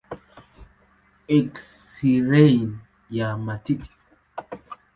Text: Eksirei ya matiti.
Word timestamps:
Eksirei 1.37 2.57
ya 3.17 3.27
matiti. 3.45 3.89